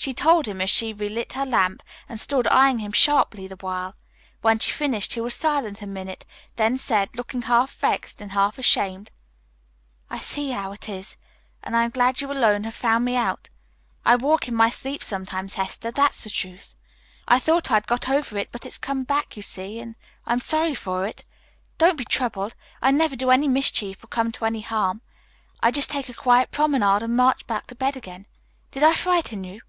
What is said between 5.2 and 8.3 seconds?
was silent a minute, then said, looking half vexed and